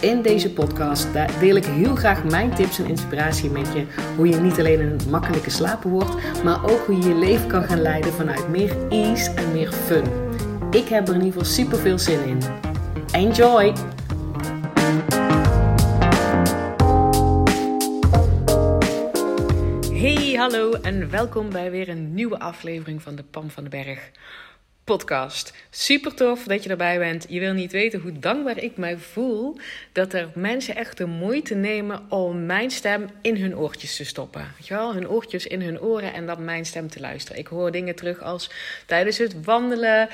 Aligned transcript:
In 0.00 0.22
deze 0.22 0.52
podcast 0.52 1.08
deel 1.40 1.56
ik 1.56 1.64
heel 1.64 1.94
graag 1.94 2.24
mijn 2.24 2.54
tips 2.54 2.78
en 2.78 2.86
inspiratie 2.86 3.50
met 3.50 3.72
je. 3.72 3.86
Hoe 4.16 4.28
je 4.28 4.36
niet 4.36 4.58
alleen 4.58 4.80
een 4.80 5.10
makkelijke 5.10 5.50
slaper 5.50 5.90
wordt, 5.90 6.42
maar 6.42 6.70
ook 6.70 6.86
hoe 6.86 6.96
je 6.96 7.08
je 7.08 7.14
leven 7.14 7.48
kan 7.48 7.62
gaan 7.62 7.80
leiden 7.80 8.12
vanuit 8.12 8.48
meer 8.48 8.88
ease 8.88 9.30
en 9.30 9.52
meer 9.52 9.72
fun. 9.72 10.04
Ik 10.70 10.88
heb 10.88 11.08
er 11.08 11.14
in 11.14 11.22
ieder 11.22 11.40
geval 11.40 11.54
super 11.54 11.78
veel 11.78 11.98
zin 11.98 12.24
in. 12.24 12.38
Enjoy! 13.12 13.72
Hey, 19.92 20.34
hallo 20.36 20.72
en 20.72 21.10
welkom 21.10 21.50
bij 21.50 21.70
weer 21.70 21.88
een 21.88 22.14
nieuwe 22.14 22.38
aflevering 22.38 23.02
van 23.02 23.14
de 23.14 23.22
Pam 23.22 23.50
van 23.50 23.64
den 23.64 23.84
Berg 23.84 24.10
podcast. 24.96 25.52
Super 25.70 26.14
tof 26.14 26.44
dat 26.44 26.62
je 26.62 26.70
erbij 26.70 26.98
bent. 26.98 27.26
Je 27.28 27.40
wil 27.40 27.52
niet 27.52 27.72
weten 27.72 28.00
hoe 28.00 28.18
dankbaar 28.18 28.58
ik 28.58 28.76
mij 28.76 28.96
voel 28.96 29.58
dat 29.92 30.12
er 30.12 30.28
mensen 30.34 30.76
echt 30.76 30.96
de 30.96 31.06
moeite 31.06 31.54
nemen 31.54 32.02
om 32.08 32.46
mijn 32.46 32.70
stem 32.70 33.08
in 33.20 33.36
hun 33.36 33.56
oortjes 33.56 33.96
te 33.96 34.04
stoppen. 34.04 34.52
Weet 34.56 34.66
je 34.66 34.74
wel, 34.74 34.94
hun 34.94 35.08
oortjes 35.08 35.46
in 35.46 35.62
hun 35.62 35.80
oren 35.80 36.12
en 36.12 36.26
dan 36.26 36.44
mijn 36.44 36.66
stem 36.66 36.88
te 36.88 37.00
luisteren. 37.00 37.38
Ik 37.38 37.46
hoor 37.46 37.70
dingen 37.70 37.94
terug 37.94 38.22
als 38.22 38.50
tijdens 38.86 39.18
het 39.18 39.44
wandelen, 39.44 40.08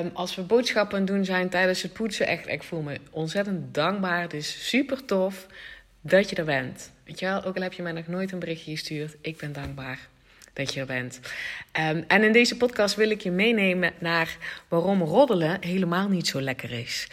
um, 0.00 0.10
als 0.12 0.34
we 0.34 0.42
boodschappen 0.42 1.04
doen 1.04 1.24
zijn, 1.24 1.48
tijdens 1.48 1.82
het 1.82 1.92
poetsen. 1.92 2.26
Echt, 2.26 2.48
ik 2.48 2.62
voel 2.62 2.82
me 2.82 2.98
ontzettend 3.10 3.74
dankbaar. 3.74 4.34
Is 4.34 4.68
super 4.68 5.04
tof 5.04 5.46
dat 6.00 6.30
je 6.30 6.36
er 6.36 6.44
bent. 6.44 6.92
Weet 7.04 7.18
je 7.18 7.26
wel, 7.26 7.44
ook 7.44 7.56
al 7.56 7.62
heb 7.62 7.72
je 7.72 7.82
mij 7.82 7.92
nog 7.92 8.06
nooit 8.06 8.32
een 8.32 8.38
berichtje 8.38 8.70
gestuurd, 8.70 9.16
ik 9.20 9.36
ben 9.36 9.52
dankbaar 9.52 10.10
dat 10.52 10.74
je 10.74 10.80
er 10.80 10.86
bent. 10.86 11.20
Um, 11.90 12.04
en 12.06 12.22
in 12.22 12.32
deze 12.32 12.56
podcast 12.56 12.94
wil 12.94 13.10
ik 13.10 13.20
je 13.20 13.30
meenemen 13.30 13.92
naar 13.98 14.36
waarom 14.68 15.02
roddelen 15.02 15.56
helemaal 15.60 16.08
niet 16.08 16.26
zo 16.26 16.40
lekker 16.40 16.72
is. 16.72 17.08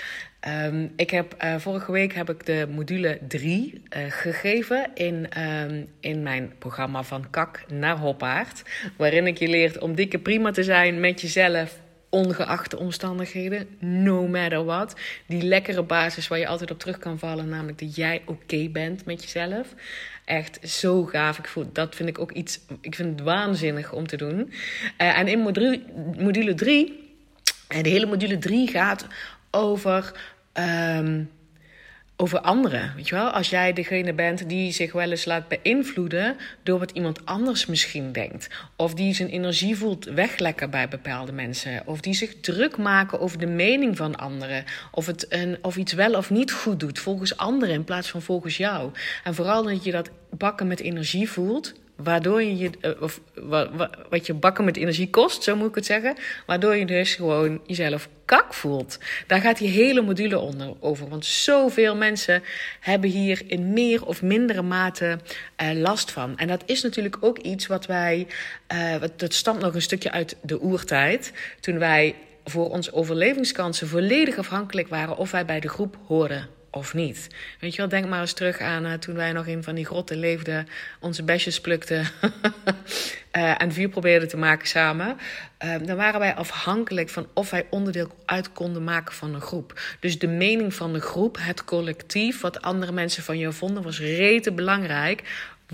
Um, 0.48 0.94
ik 0.96 1.10
heb, 1.10 1.44
uh, 1.44 1.56
vorige 1.58 1.92
week 1.92 2.14
heb 2.14 2.30
ik 2.30 2.46
de 2.46 2.68
module 2.72 3.20
3 3.28 3.74
uh, 3.74 4.06
eh, 4.06 4.12
gegeven 4.12 4.90
in, 4.94 5.28
um, 5.42 5.88
in 6.00 6.24
mijn 6.24 6.54
programma 6.60 7.04
van 7.04 7.30
kak 7.30 7.66
naar 7.68 7.98
hoppaard. 7.98 8.64
Waarin 8.98 9.28
ik 9.28 9.38
je 9.38 9.48
leert 9.48 9.78
om 9.78 9.96
dikke 9.96 10.20
prima 10.20 10.52
te 10.52 10.64
zijn 10.64 11.00
met 11.00 11.22
jezelf, 11.22 11.80
ongeacht 12.10 12.72
de 12.72 12.78
omstandigheden, 12.78 13.68
no 13.80 14.28
matter 14.28 14.66
what. 14.66 14.96
Die 15.26 15.42
lekkere 15.42 15.84
basis 15.84 16.28
waar 16.28 16.40
je 16.40 16.48
altijd 16.48 16.72
op 16.72 16.80
terug 16.80 16.98
kan 16.98 17.20
vallen, 17.20 17.50
namelijk 17.50 17.80
dat 17.80 17.96
jij 17.96 18.22
oké 18.26 18.70
bent 18.70 19.06
met 19.06 19.24
jezelf 19.24 19.74
echt 20.26 20.60
zo 20.70 21.04
gaaf. 21.04 21.38
Ik 21.38 21.48
voel, 21.48 21.70
dat 21.74 21.96
vind 21.96 22.10
ik 22.10 22.20
ook 22.20 22.32
iets, 22.32 22.60
ik 22.82 22.96
vind 22.96 23.20
het 23.20 23.28
waanzinnig 23.28 23.94
om 23.94 24.08
te 24.08 24.18
doen. 24.18 24.40
Uh, 25.02 25.18
en 25.18 25.28
in 25.28 25.40
module, 25.40 25.82
module 26.18 26.54
3, 26.54 27.14
en 27.68 27.84
de 27.84 27.90
hele 27.90 28.06
module 28.06 28.38
3 28.38 28.68
gaat 28.68 29.08
over. 29.52 30.12
Um, 30.54 31.30
over 32.22 32.40
anderen. 32.40 32.94
Weet 32.96 33.08
je 33.08 33.16
wel? 33.16 33.30
Als 33.30 33.50
jij 33.50 33.74
degene 33.74 34.14
bent 34.14 34.50
die 34.50 34.72
zich 34.72 34.92
wel 34.92 35.12
eens 35.12 35.26
laat 35.26 35.48
beïnvloeden 35.48 36.36
door 36.64 36.80
wat 36.80 36.92
iemand 36.92 37.26
anders 37.26 37.66
misschien 37.66 38.12
denkt. 38.12 38.50
Of 38.76 38.94
die 38.94 39.14
zijn 39.14 39.30
energie 39.30 39.78
voelt 39.78 40.06
weglekken 40.06 40.70
bij 40.70 40.88
bepaalde 40.88 41.32
mensen. 41.32 41.82
Of 41.86 42.02
die 42.02 42.14
zich 42.14 42.40
druk 42.40 42.78
maken 42.78 43.20
over 43.20 43.40
de 43.40 43.48
mening 43.48 43.98
van 43.98 44.16
anderen. 44.16 44.64
Of, 44.92 45.06
het 45.06 45.26
een, 45.30 45.58
of 45.62 45.78
iets 45.78 45.94
wel 45.94 46.14
of 46.14 46.30
niet 46.30 46.52
goed 46.52 46.80
doet 46.80 47.00
volgens 47.00 47.38
anderen 47.38 47.76
in 47.76 47.84
plaats 47.84 48.10
van 48.10 48.22
volgens 48.22 48.58
jou. 48.58 48.92
En 49.24 49.36
vooral 49.36 49.64
dat 49.64 49.84
je 49.84 49.92
dat 49.92 50.10
bakken 50.30 50.68
met 50.68 50.80
energie 50.80 51.30
voelt 51.30 51.74
waardoor 52.04 52.44
je, 52.44 52.58
je 52.58 52.70
eh, 52.82 53.02
of 53.02 53.22
wat 54.10 54.26
je 54.26 54.34
bakken 54.34 54.66
met 54.66 54.78
energie 54.78 55.10
kost, 55.10 55.44
zo 55.44 55.56
moet 55.56 55.70
ik 55.70 55.76
het 55.76 55.86
zeggen, 55.86 56.16
waardoor 56.46 56.76
je 56.76 56.86
dus 56.86 57.16
gewoon 57.16 57.62
jezelf 57.66 58.10
kak 58.26 58.54
voelt. 58.54 58.98
Daar 59.28 59.42
gaat 59.42 59.58
die 59.58 59.70
hele 59.70 60.02
module 60.02 60.40
onder 60.40 60.74
over, 60.80 61.10
want 61.10 61.26
zoveel 61.26 61.96
mensen 61.96 62.44
hebben 62.80 63.10
hier 63.10 63.42
in 63.48 63.74
meer 63.74 64.06
of 64.06 64.22
mindere 64.22 64.62
mate 64.62 65.20
uh, 65.62 65.72
last 65.72 66.12
van. 66.12 66.38
En 66.38 66.48
dat 66.48 66.64
is 66.66 66.82
natuurlijk 66.82 67.18
ook 67.20 67.38
iets 67.38 67.68
wat 67.68 67.86
wij, 67.86 68.28
uh, 68.74 68.96
dat 69.16 69.34
stamt 69.34 69.62
nog 69.62 69.74
een 69.74 69.82
stukje 69.82 70.12
uit 70.12 70.36
de 70.42 70.62
oertijd, 70.62 71.34
toen 71.60 71.80
wij 71.80 72.16
voor 72.46 72.70
onze 72.70 72.94
overlevingskansen 72.94 73.88
volledig 73.88 74.38
afhankelijk 74.38 74.88
waren 74.88 75.18
of 75.18 75.32
wij 75.32 75.46
bij 75.46 75.60
de 75.60 75.70
groep 75.70 75.98
hoorden 76.08 76.59
of 76.72 76.94
niet. 76.94 77.28
Weet 77.60 77.72
je 77.72 77.78
wel, 77.78 77.90
denk 77.90 78.08
maar 78.08 78.22
eens 78.22 78.34
terug 78.34 78.60
aan 78.60 78.86
uh, 78.86 78.94
toen 78.94 79.16
wij 79.16 79.32
nog 79.32 79.46
in 79.46 79.64
van 79.64 79.76
die 79.76 79.86
grotten 79.86 80.18
leefden, 80.18 80.68
onze 81.00 81.24
besjes 81.24 81.62
plukten 81.62 82.08
uh, 83.38 83.62
en 83.62 83.74
vuur 83.74 83.90
probeerden 83.90 84.28
te 84.28 84.38
maken 84.38 84.68
samen. 84.68 85.18
Uh, 85.66 85.76
dan 85.82 85.96
waren 85.96 86.20
wij 86.20 86.36
afhankelijk 86.36 87.10
van 87.10 87.28
of 87.34 87.50
wij 87.50 87.66
onderdeel 87.70 88.12
uit 88.26 88.52
konden 88.52 88.84
maken 88.84 89.14
van 89.14 89.34
een 89.34 89.42
groep. 89.42 89.82
Dus 90.00 90.20
de 90.20 90.28
mening 90.28 90.74
van 90.74 90.94
de 90.94 91.02
groep, 91.02 91.38
het 91.40 91.64
collectief, 91.66 92.42
wat 92.42 92.62
andere 92.62 92.92
mensen 92.92 93.24
van 93.24 93.38
je 93.38 93.52
vonden, 93.52 93.84
was 93.84 94.00
rete 94.00 94.52
belangrijk. 94.52 95.24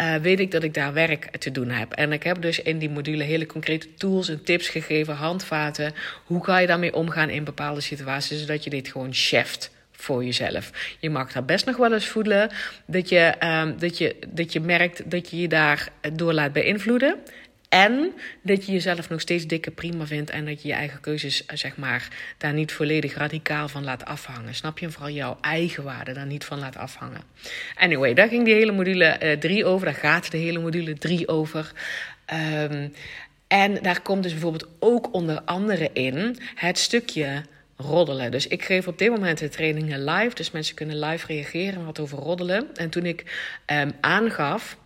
Uh, 0.00 0.14
weet 0.14 0.40
ik 0.40 0.50
dat 0.50 0.62
ik 0.62 0.74
daar 0.74 0.92
werk 0.92 1.36
te 1.36 1.50
doen 1.50 1.70
heb. 1.70 1.92
En 1.92 2.12
ik 2.12 2.22
heb 2.22 2.42
dus 2.42 2.62
in 2.62 2.78
die 2.78 2.90
module 2.90 3.22
hele 3.22 3.46
concrete 3.46 3.94
tools 3.94 4.28
en 4.28 4.44
tips 4.44 4.68
gegeven. 4.68 5.14
Handvaten. 5.14 5.94
Hoe 6.24 6.44
ga 6.44 6.58
je 6.58 6.66
daarmee 6.66 6.94
omgaan 6.94 7.30
in 7.30 7.44
bepaalde 7.44 7.80
situaties. 7.80 8.40
Zodat 8.40 8.64
je 8.64 8.70
dit 8.70 8.88
gewoon 8.88 9.12
cheft 9.12 9.70
voor 9.92 10.24
jezelf. 10.24 10.96
Je 10.98 11.10
mag 11.10 11.32
daar 11.32 11.44
best 11.44 11.66
nog 11.66 11.76
wel 11.76 11.92
eens 11.92 12.06
voelen 12.06 12.50
dat 12.86 13.08
je, 13.08 13.34
um, 13.44 13.78
dat 13.78 13.98
je, 13.98 14.16
dat 14.28 14.52
je 14.52 14.60
merkt 14.60 15.10
dat 15.10 15.30
je 15.30 15.40
je 15.40 15.48
daar 15.48 15.88
door 16.12 16.32
laat 16.32 16.52
beïnvloeden. 16.52 17.16
En 17.76 18.12
dat 18.42 18.66
je 18.66 18.72
jezelf 18.72 19.08
nog 19.08 19.20
steeds 19.20 19.46
dikke 19.46 19.70
prima 19.70 20.06
vindt 20.06 20.30
en 20.30 20.44
dat 20.44 20.62
je 20.62 20.68
je 20.68 20.74
eigen 20.74 21.00
keuzes, 21.00 21.46
eh, 21.46 21.56
zeg 21.56 21.76
maar, 21.76 22.08
daar 22.38 22.52
niet 22.52 22.72
volledig 22.72 23.14
radicaal 23.14 23.68
van 23.68 23.84
laat 23.84 24.04
afhangen. 24.04 24.54
Snap 24.54 24.78
je? 24.78 24.86
En 24.86 24.92
vooral 24.92 25.10
jouw 25.10 25.38
eigen 25.40 25.84
waarde 25.84 26.12
daar 26.12 26.26
niet 26.26 26.44
van 26.44 26.58
laat 26.58 26.76
afhangen. 26.76 27.20
Anyway, 27.74 28.14
daar 28.14 28.28
ging 28.28 28.44
die 28.44 28.54
hele 28.54 28.72
module 28.72 29.36
3 29.40 29.58
uh, 29.58 29.68
over. 29.68 29.86
Daar 29.86 29.94
gaat 29.94 30.30
de 30.30 30.36
hele 30.36 30.58
module 30.58 30.94
3 30.94 31.28
over. 31.28 31.72
Um, 32.70 32.92
en 33.48 33.82
daar 33.82 34.00
komt 34.00 34.22
dus 34.22 34.32
bijvoorbeeld 34.32 34.68
ook 34.78 35.14
onder 35.14 35.40
andere 35.44 35.90
in 35.92 36.38
het 36.54 36.78
stukje 36.78 37.42
roddelen. 37.76 38.30
Dus 38.30 38.46
ik 38.46 38.64
geef 38.64 38.86
op 38.86 38.98
dit 38.98 39.10
moment 39.10 39.38
de 39.38 39.48
trainingen 39.48 40.04
live. 40.04 40.34
Dus 40.34 40.50
mensen 40.50 40.74
kunnen 40.74 40.98
live 40.98 41.26
reageren 41.26 41.84
wat 41.84 42.00
over 42.00 42.18
roddelen. 42.18 42.66
En 42.74 42.90
toen 42.90 43.04
ik 43.04 43.24
um, 43.66 43.92
aangaf 44.00 44.76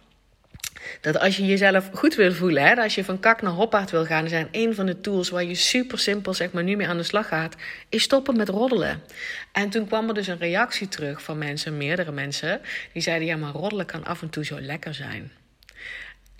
dat 1.00 1.18
als 1.18 1.36
je 1.36 1.46
jezelf 1.46 1.90
goed 1.92 2.14
wil 2.14 2.32
voelen, 2.32 2.62
hè, 2.62 2.74
als 2.74 2.94
je 2.94 3.04
van 3.04 3.20
kak 3.20 3.42
naar 3.42 3.52
hoppaard 3.52 3.90
wil 3.90 4.04
gaan, 4.04 4.28
zijn 4.28 4.48
een 4.50 4.74
van 4.74 4.86
de 4.86 5.00
tools 5.00 5.28
waar 5.28 5.44
je 5.44 5.54
super 5.54 5.98
simpel 5.98 6.34
zeg 6.34 6.52
maar, 6.52 6.62
nu 6.62 6.76
mee 6.76 6.88
aan 6.88 6.96
de 6.96 7.02
slag 7.02 7.28
gaat, 7.28 7.56
is 7.88 8.02
stoppen 8.02 8.36
met 8.36 8.48
roddelen. 8.48 9.02
En 9.52 9.70
toen 9.70 9.86
kwam 9.86 10.08
er 10.08 10.14
dus 10.14 10.26
een 10.26 10.38
reactie 10.38 10.88
terug 10.88 11.22
van 11.22 11.38
mensen, 11.38 11.76
meerdere 11.76 12.12
mensen, 12.12 12.60
die 12.92 13.02
zeiden: 13.02 13.26
ja, 13.26 13.36
maar 13.36 13.52
roddelen 13.52 13.86
kan 13.86 14.04
af 14.04 14.22
en 14.22 14.30
toe 14.30 14.44
zo 14.44 14.60
lekker 14.60 14.94
zijn. 14.94 15.32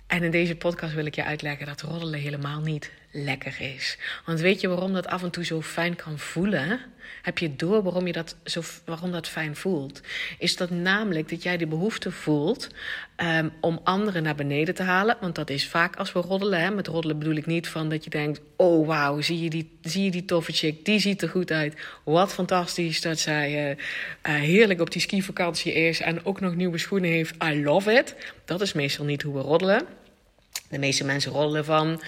En 0.07 0.23
in 0.23 0.31
deze 0.31 0.55
podcast 0.55 0.93
wil 0.93 1.05
ik 1.05 1.15
je 1.15 1.23
uitleggen 1.23 1.65
dat 1.65 1.81
roddelen 1.81 2.19
helemaal 2.19 2.59
niet 2.59 2.91
lekker 3.11 3.61
is. 3.75 3.97
Want 4.25 4.39
weet 4.39 4.61
je 4.61 4.67
waarom 4.67 4.93
dat 4.93 5.07
af 5.07 5.23
en 5.23 5.31
toe 5.31 5.45
zo 5.45 5.61
fijn 5.61 5.95
kan 5.95 6.19
voelen? 6.19 6.79
Heb 7.21 7.37
je 7.37 7.55
door 7.55 7.83
waarom, 7.83 8.07
je 8.07 8.13
dat, 8.13 8.35
zo, 8.43 8.61
waarom 8.85 9.11
dat 9.11 9.27
fijn 9.27 9.55
voelt? 9.55 10.01
Is 10.37 10.55
dat 10.55 10.69
namelijk 10.69 11.29
dat 11.29 11.43
jij 11.43 11.57
de 11.57 11.67
behoefte 11.67 12.11
voelt 12.11 12.67
um, 13.17 13.51
om 13.61 13.79
anderen 13.83 14.23
naar 14.23 14.35
beneden 14.35 14.75
te 14.75 14.83
halen. 14.83 15.17
Want 15.21 15.35
dat 15.35 15.49
is 15.49 15.67
vaak 15.67 15.95
als 15.95 16.11
we 16.13 16.19
roddelen. 16.19 16.59
Hè? 16.59 16.71
Met 16.71 16.87
roddelen 16.87 17.19
bedoel 17.19 17.35
ik 17.35 17.45
niet 17.45 17.67
van 17.67 17.89
dat 17.89 18.03
je 18.03 18.09
denkt: 18.09 18.41
oh 18.55 18.87
wauw, 18.87 19.21
zie 19.21 19.43
je 19.43 19.49
die, 19.49 19.77
zie 19.81 20.03
je 20.03 20.11
die 20.11 20.25
toffe 20.25 20.51
chick? 20.51 20.85
Die 20.85 20.99
ziet 20.99 21.21
er 21.21 21.29
goed 21.29 21.51
uit. 21.51 21.75
Wat 22.03 22.33
fantastisch 22.33 23.01
dat 23.01 23.19
zij 23.19 23.69
uh, 23.69 23.69
uh, 23.69 24.41
heerlijk 24.41 24.81
op 24.81 24.91
die 24.91 25.01
skivakantie 25.01 25.73
is 25.73 25.99
en 25.99 26.25
ook 26.25 26.39
nog 26.39 26.55
nieuwe 26.55 26.77
schoenen 26.77 27.09
heeft. 27.09 27.43
I 27.43 27.63
love 27.63 27.91
it. 27.91 28.15
Dat 28.45 28.61
is 28.61 28.73
meestal 28.73 29.05
niet 29.05 29.21
hoe 29.21 29.33
we 29.33 29.41
roddelen. 29.41 29.85
De 30.69 30.79
meeste 30.79 31.05
mensen 31.05 31.31
roddelen 31.31 31.65
van. 31.65 32.01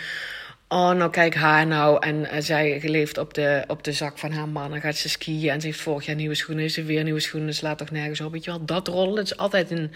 Oh, 0.74 0.92
nou 0.92 1.12
kijk 1.12 1.36
haar 1.36 1.68
nou. 1.68 1.98
En 2.00 2.16
uh, 2.16 2.30
zij 2.40 2.82
leeft 2.84 3.18
op 3.18 3.34
de, 3.34 3.64
op 3.68 3.84
de 3.84 3.92
zak 3.92 4.18
van 4.18 4.32
haar 4.32 4.48
man. 4.48 4.70
Dan 4.70 4.82
gaat 4.82 4.96
ze 4.96 5.10
skiën. 5.10 5.50
En 5.50 5.62
ze 5.62 5.68
heeft 5.68 5.82
vorig 5.82 6.06
jaar 6.06 6.16
nieuwe 6.16 6.36
schoenen. 6.36 6.70
Ze 6.70 6.84
weer 6.84 7.04
nieuwe 7.04 7.20
schoenen. 7.20 7.54
Ze 7.54 7.66
laat 7.66 7.78
toch 7.78 7.92
nergens 7.92 8.22
op. 8.22 8.32
Weet 8.32 8.44
je 8.44 8.52
wel, 8.52 8.66
dat 8.66 8.88
roddelen. 8.88 9.24
Is 9.24 9.38
altijd 9.38 9.72
een... 9.72 9.92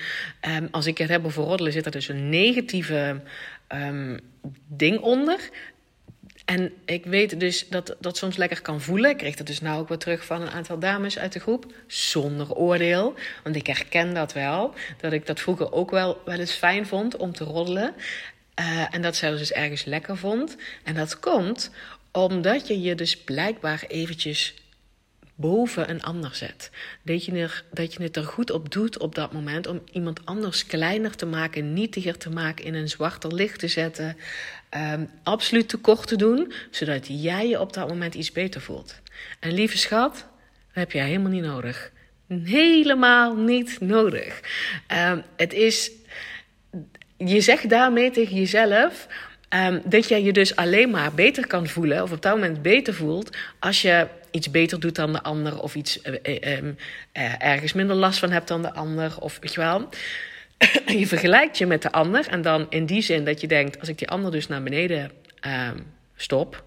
Um, 0.50 0.68
als 0.72 0.86
ik 0.86 0.98
het 0.98 1.10
heb 1.10 1.26
over 1.26 1.44
roddelen, 1.44 1.72
zit 1.72 1.86
er 1.86 1.92
dus 1.92 2.08
een 2.08 2.30
negatieve 2.30 3.22
um, 3.70 4.20
ding 4.68 5.00
onder. 5.00 5.50
En 6.46 6.72
ik 6.86 7.06
weet 7.06 7.40
dus 7.40 7.70
dat 7.70 7.96
dat 8.00 8.18
soms 8.18 8.38
lekker 8.38 8.62
kan 8.62 8.82
voelen. 8.82 9.10
Ik 9.10 9.18
kreeg 9.18 9.36
dat 9.36 9.48
dus 9.48 9.62
nou 9.62 9.80
ook 9.80 9.90
weer 9.90 9.98
terug 9.98 10.26
van 10.26 10.42
een 10.42 10.52
aantal 10.52 10.80
dames 10.80 11.20
uit 11.20 11.34
de 11.34 11.40
groep. 11.40 11.66
Zonder 11.88 12.54
oordeel. 12.54 13.14
Want 13.44 13.56
ik 13.56 13.68
herken 13.68 14.14
dat 14.14 14.34
wel. 14.34 14.74
Dat 15.02 15.12
ik 15.12 15.26
dat 15.26 15.40
vroeger 15.40 15.72
ook 15.72 15.92
wel, 15.92 16.22
wel 16.26 16.40
eens 16.40 16.52
fijn 16.52 16.88
vond 16.88 17.16
om 17.16 17.34
te 17.34 17.44
roddelen. 17.44 17.94
Uh, 18.60 18.94
en 18.94 19.02
dat 19.02 19.16
zij 19.16 19.30
dus 19.30 19.52
ergens 19.52 19.84
lekker 19.84 20.18
vond. 20.18 20.56
En 20.84 20.96
dat 20.96 21.20
komt 21.20 21.72
omdat 22.12 22.68
je 22.68 22.82
je 22.82 22.96
dus 22.96 23.18
blijkbaar 23.18 23.84
eventjes 23.88 24.54
boven 25.36 25.90
een 25.90 26.04
ander 26.04 26.36
zet. 26.36 26.70
Dat 27.04 27.26
je, 27.26 27.32
er, 27.32 27.64
dat 27.72 27.94
je 27.94 28.04
het 28.04 28.16
er 28.16 28.24
goed 28.24 28.52
op 28.52 28.72
doet 28.72 28.98
op 28.98 29.16
dat 29.16 29.34
moment 29.34 29.68
om 29.68 29.82
iemand 29.92 30.26
anders 30.26 30.66
kleiner 30.66 31.16
te 31.16 31.26
maken, 31.26 31.74
nietiger 31.74 32.18
te 32.18 32.30
maken, 32.30 32.66
in 32.66 32.74
een 32.74 32.90
zwarter 32.90 33.34
licht 33.34 33.60
te 33.60 33.68
zetten. 33.68 34.18
Um, 34.94 35.10
absoluut 35.24 35.70
tekort 35.70 36.08
te 36.08 36.16
doen, 36.16 36.54
zodat 36.72 37.08
jij 37.08 37.48
je 37.48 37.60
op 37.60 37.74
dat 37.74 37.88
moment 37.88 38.16
iets 38.16 38.32
beter 38.32 38.62
voelt. 38.62 39.02
En 39.40 39.54
lieve 39.54 39.78
schat, 39.78 40.14
dat 40.14 40.26
heb 40.72 40.92
jij 40.92 41.06
helemaal 41.06 41.32
niet 41.32 41.44
nodig. 41.44 41.92
Helemaal 42.28 43.36
niet 43.36 43.80
nodig. 43.80 44.42
Um, 45.10 45.24
het 45.36 45.54
is 45.54 45.92
je 47.18 47.42
zegt 47.42 47.70
daarmee 47.70 48.12
tegen 48.12 48.36
jezelf 48.36 49.08
um, 49.50 49.82
dat 49.86 50.08
jij 50.08 50.24
je 50.24 50.34
dus 50.34 50.56
alleen 50.56 50.90
maar 50.90 51.14
beter 51.14 51.48
kan 51.48 51.68
voelen, 51.68 52.04
of 52.04 52.12
op 52.12 52.22
dat 52.22 52.34
moment 52.34 52.62
beter 52.62 52.94
voelt, 52.94 53.38
als 53.60 53.82
je 53.82 54.08
iets 54.32 54.52
beter 54.52 54.80
doet 54.80 54.96
dan 54.96 55.14
de 55.14 55.24
ander, 55.24 55.62
of 55.62 55.76
iets 55.76 56.00
uh, 56.04 56.14
uh, 56.24 56.64
uh, 56.64 57.44
ergens 57.44 57.74
minder 57.74 57.96
last 57.96 58.20
van 58.20 58.32
hebt 58.32 58.48
dan 58.48 58.62
de 58.62 58.74
ander, 58.74 59.20
of 59.20 59.38
weet 59.42 59.54
je 59.54 59.60
wel. 59.60 59.90
je 61.00 61.08
vergelijkt 61.08 61.58
je 61.58 61.66
met 61.66 61.82
de 61.82 61.92
ander 61.92 62.28
en 62.28 62.42
dan 62.42 62.66
in 62.70 62.86
die 62.86 63.02
zin 63.02 63.26
dat 63.26 63.42
je 63.42 63.48
denkt: 63.48 63.80
als 63.80 63.90
ik 63.90 63.98
die 63.98 64.10
ander 64.10 64.32
dus 64.32 64.48
naar 64.48 64.64
beneden 64.64 65.12
ehm, 65.40 65.78
stop, 66.16 66.64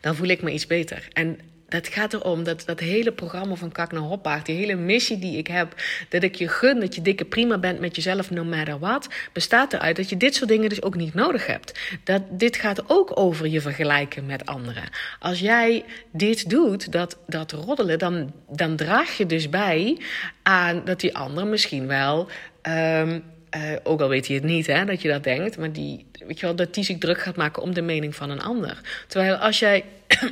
dan 0.00 0.16
voel 0.16 0.28
ik 0.28 0.42
me 0.42 0.50
iets 0.50 0.66
beter. 0.66 1.08
En 1.12 1.40
dat 1.70 1.88
gaat 1.88 2.12
erom 2.12 2.44
dat 2.44 2.62
dat 2.66 2.80
hele 2.80 3.12
programma 3.12 3.54
van 3.54 3.72
Kak 3.72 3.92
naar 3.92 4.02
Hoppaard, 4.02 4.46
die 4.46 4.56
hele 4.56 4.74
missie 4.74 5.18
die 5.18 5.36
ik 5.36 5.46
heb, 5.46 5.74
dat 6.08 6.22
ik 6.22 6.34
je 6.34 6.48
gun 6.48 6.80
dat 6.80 6.94
je 6.94 7.02
dikke 7.02 7.24
prima 7.24 7.58
bent 7.58 7.80
met 7.80 7.96
jezelf, 7.96 8.30
no 8.30 8.44
matter 8.44 8.78
what, 8.78 9.08
bestaat 9.32 9.72
eruit 9.72 9.96
dat 9.96 10.08
je 10.08 10.16
dit 10.16 10.34
soort 10.34 10.48
dingen 10.48 10.68
dus 10.68 10.82
ook 10.82 10.96
niet 10.96 11.14
nodig 11.14 11.46
hebt. 11.46 11.80
Dat, 12.04 12.22
dit 12.30 12.56
gaat 12.56 12.82
ook 12.86 13.18
over 13.18 13.48
je 13.48 13.60
vergelijken 13.60 14.26
met 14.26 14.46
anderen. 14.46 14.84
Als 15.18 15.38
jij 15.38 15.84
dit 16.12 16.50
doet, 16.50 16.92
dat, 16.92 17.18
dat 17.26 17.52
roddelen, 17.52 17.98
dan, 17.98 18.32
dan 18.48 18.76
draag 18.76 19.16
je 19.16 19.26
dus 19.26 19.48
bij 19.48 20.00
aan 20.42 20.82
dat 20.84 21.00
die 21.00 21.16
ander 21.16 21.46
misschien 21.46 21.86
wel. 21.86 22.28
Um, 22.62 23.22
uh, 23.56 23.72
ook 23.82 24.00
al 24.00 24.08
weet 24.08 24.26
hij 24.26 24.36
het 24.36 24.44
niet, 24.44 24.66
hè, 24.66 24.84
dat 24.84 25.02
je 25.02 25.08
dat 25.08 25.24
denkt, 25.24 25.58
maar 25.58 25.72
die, 25.72 26.06
weet 26.26 26.40
je 26.40 26.46
wel, 26.46 26.54
dat 26.54 26.74
die 26.74 26.84
zich 26.84 26.98
druk 26.98 27.20
gaat 27.20 27.36
maken 27.36 27.62
om 27.62 27.74
de 27.74 27.82
mening 27.82 28.14
van 28.14 28.30
een 28.30 28.40
ander. 28.40 28.80
Terwijl 29.06 29.34
als 29.34 29.58
jij, 29.58 29.84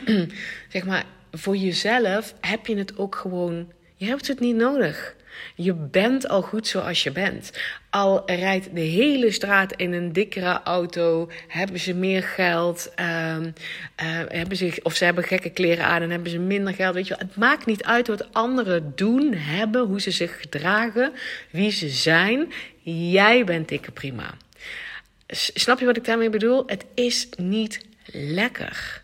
zeg 0.69 0.85
maar, 0.85 1.05
voor 1.33 1.57
jezelf 1.57 2.35
heb 2.41 2.67
je 2.67 2.77
het 2.77 2.99
ook 2.99 3.15
gewoon. 3.15 3.73
Je 3.97 4.07
hebt 4.07 4.29
het 4.29 4.41
niet 4.41 4.57
nodig. 4.57 5.17
Je 5.55 5.75
bent 5.75 6.29
al 6.29 6.43
goed 6.43 6.67
zoals 6.67 7.03
je 7.03 7.11
bent. 7.11 7.53
Al 7.91 8.23
rijdt 8.27 8.75
de 8.75 8.81
hele 8.81 9.31
straat 9.31 9.73
in 9.73 9.93
een 9.93 10.13
dikkere 10.13 10.61
auto, 10.63 11.31
hebben 11.49 11.81
ze 11.81 11.95
meer 11.95 12.23
geld, 12.23 12.93
uh, 13.01 13.37
uh, 13.37 13.47
hebben 14.29 14.57
ze, 14.57 14.81
of 14.83 14.95
ze 14.95 15.05
hebben 15.05 15.25
gekke 15.25 15.51
kleren 15.51 15.85
aan 15.85 16.03
en 16.03 16.11
hebben 16.11 16.31
ze 16.31 16.39
minder 16.39 16.75
geld. 16.75 16.95
Weet 16.95 17.07
je 17.07 17.17
wel. 17.17 17.27
Het 17.27 17.37
maakt 17.37 17.67
niet 17.67 17.85
uit 17.85 18.07
wat 18.07 18.35
anderen 18.35 18.93
doen, 18.95 19.35
hebben, 19.35 19.87
hoe 19.87 20.01
ze 20.01 20.11
zich 20.11 20.41
gedragen, 20.41 21.13
wie 21.51 21.71
ze 21.71 21.89
zijn. 21.89 22.53
Jij 23.11 23.45
bent 23.45 23.69
dikke 23.69 23.91
prima. 23.91 24.35
Snap 25.55 25.79
je 25.79 25.87
wat 25.87 25.97
ik 25.97 26.05
daarmee 26.05 26.31
bedoel? 26.31 26.63
Het 26.67 26.85
is 26.95 27.29
niet 27.37 27.81
lekker. 28.13 29.03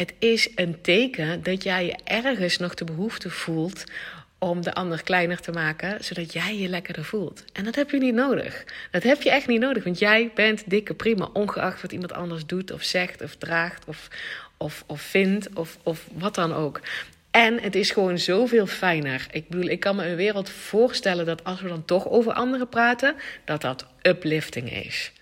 Het 0.00 0.14
is 0.18 0.48
een 0.54 0.80
teken 0.80 1.42
dat 1.42 1.62
jij 1.62 1.86
je 1.86 1.96
ergens 2.04 2.56
nog 2.56 2.74
de 2.74 2.84
behoefte 2.84 3.30
voelt 3.30 3.84
om 4.38 4.62
de 4.62 4.74
ander 4.74 5.02
kleiner 5.02 5.40
te 5.40 5.52
maken, 5.52 6.04
zodat 6.04 6.32
jij 6.32 6.58
je 6.58 6.68
lekkerder 6.68 7.04
voelt. 7.04 7.44
En 7.52 7.64
dat 7.64 7.74
heb 7.74 7.90
je 7.90 7.98
niet 7.98 8.14
nodig. 8.14 8.64
Dat 8.90 9.02
heb 9.02 9.22
je 9.22 9.30
echt 9.30 9.46
niet 9.46 9.60
nodig, 9.60 9.84
want 9.84 9.98
jij 9.98 10.30
bent 10.34 10.70
dikke 10.70 10.94
prima, 10.94 11.28
ongeacht 11.32 11.82
wat 11.82 11.92
iemand 11.92 12.12
anders 12.12 12.46
doet 12.46 12.72
of 12.72 12.82
zegt 12.82 13.22
of 13.22 13.36
draagt 13.36 13.84
of, 13.84 14.08
of, 14.56 14.84
of 14.86 15.00
vindt 15.00 15.48
of, 15.54 15.78
of 15.82 16.06
wat 16.12 16.34
dan 16.34 16.54
ook. 16.54 16.80
En 17.30 17.60
het 17.60 17.74
is 17.74 17.90
gewoon 17.90 18.18
zoveel 18.18 18.66
fijner. 18.66 19.26
Ik 19.30 19.48
bedoel, 19.48 19.70
ik 19.70 19.80
kan 19.80 19.96
me 19.96 20.06
een 20.06 20.16
wereld 20.16 20.50
voorstellen 20.50 21.26
dat 21.26 21.44
als 21.44 21.60
we 21.60 21.68
dan 21.68 21.84
toch 21.84 22.08
over 22.08 22.32
anderen 22.32 22.68
praten, 22.68 23.14
dat 23.44 23.60
dat 23.60 23.86
uplifting 24.02 24.72
is 24.84 25.12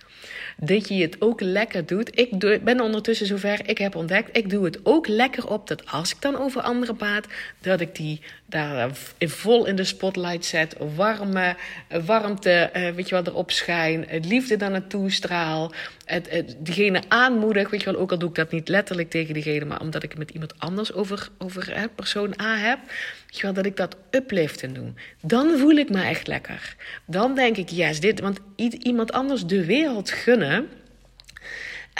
dat 0.60 0.88
je 0.88 1.02
het 1.02 1.16
ook 1.20 1.40
lekker 1.40 1.86
doet. 1.86 2.18
Ik 2.18 2.64
ben 2.64 2.80
ondertussen 2.80 3.26
zover, 3.26 3.68
ik 3.68 3.78
heb 3.78 3.94
ontdekt, 3.94 4.36
ik 4.36 4.50
doe 4.50 4.64
het 4.64 4.78
ook 4.82 5.06
lekker 5.06 5.48
op 5.48 5.68
dat 5.68 5.90
als 5.90 6.10
ik 6.10 6.20
dan 6.20 6.36
over 6.36 6.60
anderen 6.60 6.96
praat, 6.96 7.26
dat 7.60 7.80
ik 7.80 7.94
die 7.94 8.20
daar 8.46 8.90
vol 9.18 9.66
in 9.66 9.76
de 9.76 9.84
spotlight 9.84 10.44
zet, 10.44 10.76
warme, 10.94 11.56
warmte, 12.04 12.70
uh, 12.76 12.90
weet 12.90 13.08
je 13.08 13.14
wel, 13.14 13.24
erop 13.24 13.50
schijn, 13.50 14.04
het 14.08 14.24
liefde 14.24 14.56
daar 14.56 14.70
naartoe 14.70 15.10
straal, 15.10 15.72
het, 16.08 16.30
het, 16.30 16.56
diegene 16.58 17.02
aanmoedig, 17.08 17.70
weet 17.70 17.82
je 17.82 17.90
wel, 17.92 18.00
ook 18.00 18.10
al 18.10 18.18
doe 18.18 18.28
ik 18.28 18.34
dat 18.34 18.50
niet 18.50 18.68
letterlijk 18.68 19.10
tegen 19.10 19.34
diegene, 19.34 19.64
maar 19.64 19.80
omdat 19.80 20.02
ik 20.02 20.10
het 20.10 20.18
met 20.18 20.30
iemand 20.30 20.58
anders 20.58 20.92
over, 20.92 21.28
over 21.38 21.88
persoon 21.94 22.34
A 22.40 22.56
heb, 22.56 22.78
weet 23.26 23.36
je 23.36 23.42
wel, 23.42 23.52
dat 23.52 23.66
ik 23.66 23.76
dat 23.76 23.96
upliften 24.10 24.74
doe. 24.74 24.92
Dan 25.20 25.58
voel 25.58 25.76
ik 25.76 25.90
me 25.90 26.02
echt 26.02 26.26
lekker. 26.26 26.76
Dan 27.06 27.34
denk 27.34 27.56
ik, 27.56 27.68
yes, 27.68 28.00
dit, 28.00 28.20
want 28.20 28.38
iemand 28.82 29.12
anders 29.12 29.46
de 29.46 29.64
wereld 29.64 30.10
gunnen, 30.10 30.68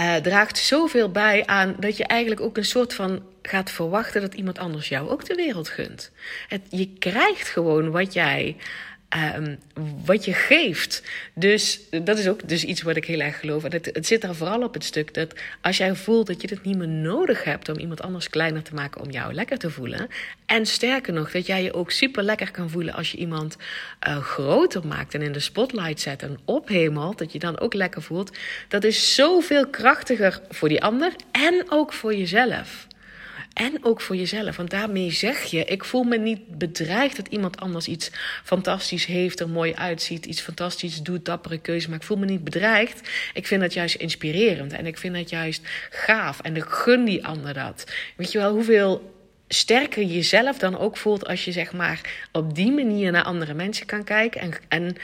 uh, 0.00 0.16
draagt 0.16 0.58
zoveel 0.58 1.10
bij 1.10 1.46
aan 1.46 1.76
dat 1.78 1.96
je 1.96 2.04
eigenlijk 2.04 2.40
ook 2.40 2.56
een 2.56 2.64
soort 2.64 2.94
van 2.94 3.22
gaat 3.42 3.70
verwachten 3.70 4.20
dat 4.20 4.34
iemand 4.34 4.58
anders 4.58 4.88
jou 4.88 5.08
ook 5.08 5.24
de 5.24 5.34
wereld 5.34 5.68
gunt. 5.68 6.10
Het, 6.48 6.62
je 6.70 6.92
krijgt 6.98 7.48
gewoon 7.48 7.90
wat 7.90 8.12
jij 8.12 8.56
Um, 9.16 9.58
wat 10.04 10.24
je 10.24 10.32
geeft. 10.32 11.02
Dus 11.34 11.80
dat 12.02 12.18
is 12.18 12.28
ook 12.28 12.48
dus 12.48 12.64
iets 12.64 12.82
wat 12.82 12.96
ik 12.96 13.04
heel 13.04 13.20
erg 13.20 13.40
geloof. 13.40 13.64
En 13.64 13.72
het, 13.72 13.90
het 13.92 14.06
zit 14.06 14.24
er 14.24 14.34
vooral 14.34 14.62
op 14.62 14.74
het 14.74 14.84
stuk 14.84 15.14
dat 15.14 15.34
als 15.60 15.76
jij 15.76 15.94
voelt 15.94 16.26
dat 16.26 16.42
je 16.42 16.48
het 16.48 16.64
niet 16.64 16.76
meer 16.76 16.88
nodig 16.88 17.44
hebt 17.44 17.68
om 17.68 17.78
iemand 17.78 18.02
anders 18.02 18.28
kleiner 18.28 18.62
te 18.62 18.74
maken 18.74 19.00
om 19.00 19.10
jou 19.10 19.32
lekker 19.32 19.58
te 19.58 19.70
voelen. 19.70 20.08
En 20.46 20.66
sterker 20.66 21.12
nog, 21.12 21.30
dat 21.30 21.46
jij 21.46 21.62
je 21.62 21.74
ook 21.74 21.90
super 21.90 22.22
lekker 22.22 22.50
kan 22.50 22.70
voelen 22.70 22.94
als 22.94 23.10
je 23.10 23.18
iemand 23.18 23.56
uh, 24.08 24.16
groter 24.16 24.86
maakt 24.86 25.14
en 25.14 25.22
in 25.22 25.32
de 25.32 25.40
spotlight 25.40 26.00
zet 26.00 26.22
en 26.22 26.38
ophemelt. 26.44 27.18
Dat 27.18 27.32
je 27.32 27.38
dan 27.38 27.58
ook 27.58 27.74
lekker 27.74 28.02
voelt. 28.02 28.36
Dat 28.68 28.84
is 28.84 29.14
zoveel 29.14 29.66
krachtiger 29.66 30.40
voor 30.48 30.68
die 30.68 30.82
ander 30.82 31.12
en 31.32 31.64
ook 31.68 31.92
voor 31.92 32.14
jezelf. 32.14 32.87
En 33.58 33.84
ook 33.84 34.00
voor 34.00 34.16
jezelf. 34.16 34.56
Want 34.56 34.70
daarmee 34.70 35.10
zeg 35.10 35.42
je: 35.42 35.64
ik 35.64 35.84
voel 35.84 36.02
me 36.02 36.18
niet 36.18 36.58
bedreigd 36.58 37.16
dat 37.16 37.28
iemand 37.28 37.60
anders 37.60 37.88
iets 37.88 38.10
fantastisch 38.44 39.06
heeft, 39.06 39.40
er 39.40 39.48
mooi 39.48 39.74
uitziet, 39.74 40.26
iets 40.26 40.40
fantastisch 40.40 41.02
doet, 41.02 41.24
dappere 41.24 41.58
keuze. 41.58 41.88
Maar 41.88 41.98
ik 41.98 42.04
voel 42.04 42.16
me 42.16 42.24
niet 42.24 42.44
bedreigd. 42.44 43.08
Ik 43.34 43.46
vind 43.46 43.60
dat 43.60 43.72
juist 43.72 43.94
inspirerend 43.94 44.72
en 44.72 44.86
ik 44.86 44.98
vind 44.98 45.14
dat 45.14 45.30
juist 45.30 45.62
gaaf. 45.90 46.40
En 46.40 46.56
ik 46.56 46.64
gun 46.64 47.04
die 47.04 47.26
ander 47.26 47.54
dat. 47.54 47.84
Weet 48.16 48.32
je 48.32 48.38
wel 48.38 48.52
hoeveel 48.52 49.14
sterker 49.48 50.02
jezelf 50.02 50.58
dan 50.58 50.78
ook 50.78 50.96
voelt 50.96 51.26
als 51.26 51.44
je 51.44 51.52
zeg 51.52 51.72
maar 51.72 52.00
op 52.32 52.54
die 52.54 52.72
manier 52.72 53.12
naar 53.12 53.24
andere 53.24 53.54
mensen 53.54 53.86
kan 53.86 54.04
kijken 54.04 54.40
en, 54.40 54.52
en 54.68 54.96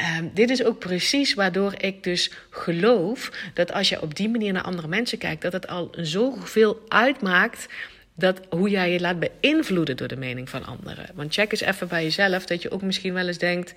Um, 0.00 0.30
dit 0.34 0.50
is 0.50 0.64
ook 0.64 0.78
precies 0.78 1.34
waardoor 1.34 1.74
ik 1.78 2.02
dus 2.02 2.30
geloof 2.50 3.30
dat 3.54 3.72
als 3.72 3.88
je 3.88 4.02
op 4.02 4.14
die 4.14 4.28
manier 4.28 4.52
naar 4.52 4.62
andere 4.62 4.88
mensen 4.88 5.18
kijkt, 5.18 5.42
dat 5.42 5.52
het 5.52 5.68
al 5.68 5.90
zoveel 5.96 6.82
uitmaakt 6.88 7.66
dat 8.14 8.40
hoe 8.50 8.70
jij 8.70 8.92
je 8.92 9.00
laat 9.00 9.18
beïnvloeden 9.18 9.96
door 9.96 10.08
de 10.08 10.16
mening 10.16 10.50
van 10.50 10.64
anderen. 10.64 11.06
Want 11.14 11.34
check 11.34 11.50
eens 11.50 11.60
even 11.60 11.88
bij 11.88 12.02
jezelf 12.02 12.46
dat 12.46 12.62
je 12.62 12.70
ook 12.70 12.82
misschien 12.82 13.14
wel 13.14 13.26
eens 13.26 13.38
denkt: 13.38 13.74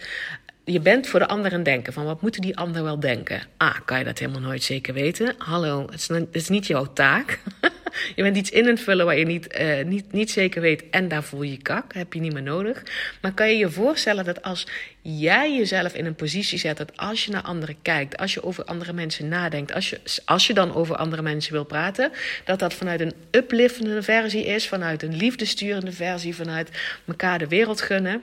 je 0.66 0.80
bent 0.80 1.08
voor 1.08 1.20
de 1.20 1.28
anderen 1.28 1.64
denken. 1.64 1.94
Van 1.94 2.06
wat 2.06 2.22
moeten 2.22 2.42
die 2.42 2.58
anderen 2.58 2.84
wel 2.84 3.00
denken? 3.00 3.42
Ah, 3.58 3.76
kan 3.86 4.00
je 4.00 4.06
dat 4.06 4.20
helemaal 4.20 4.42
nooit 4.42 4.64
zeker 4.64 4.94
weten? 4.94 5.36
Hallo, 5.38 5.88
het 5.90 6.00
is, 6.00 6.08
het 6.08 6.28
is 6.32 6.50
niet 6.50 6.68
jouw 6.68 6.94
taak. 6.94 7.40
je 8.16 8.24
bent 8.24 8.38
iets 8.38 8.50
in 8.50 8.68
het 8.68 8.80
vullen 8.80 9.06
waar 9.06 9.18
je 9.18 9.26
niet, 9.26 9.58
uh, 9.60 9.84
niet, 9.86 10.12
niet 10.12 10.32
zeker 10.32 10.62
weet 10.62 10.84
en 10.92 11.08
daar 11.08 11.24
voel 11.24 11.42
je 11.42 11.58
kak. 11.58 11.94
Heb 11.94 12.14
je 12.14 12.20
niet 12.20 12.34
meer 12.34 12.44
nodig. 12.44 12.84
Maar 13.22 13.34
kan 13.34 13.50
je 13.50 13.58
je 13.58 13.70
voorstellen 13.70 14.26
dat 14.26 14.42
als 14.42 14.68
jij 15.02 15.58
jezelf 15.58 15.94
in 15.94 16.06
een 16.06 16.16
positie 16.16 16.60
zet 16.60 16.78
dat 16.78 16.98
als 16.98 17.26
je 17.26 17.32
naar 17.32 17.42
anderen 17.42 17.76
kijkt, 17.82 18.18
als 18.18 18.34
je 18.34 18.44
over 18.44 18.64
andere 18.64 18.94
mensen 18.94 19.28
nadenkt, 19.28 19.74
als 19.74 19.90
je, 19.90 20.00
als 20.26 20.48
je 20.48 20.54
dan 20.54 20.76
over 20.76 20.96
andere 20.96 21.22
mensen 21.22 21.54
wil 21.54 21.66
praten, 21.66 22.12
dat 22.46 22.60
dat 22.60 22.74
vanuit 22.74 23.00
een 23.00 23.14
upliftende 23.32 24.04
versie 24.04 24.46
is, 24.46 24.68
vanuit 24.68 25.04
een 25.04 25.16
liefdesturende 25.16 25.92
versie, 25.92 26.36
vanuit 26.36 26.70
elkaar 27.08 27.40
de 27.40 27.48
wereld 27.48 27.82
gunnen 27.82 28.22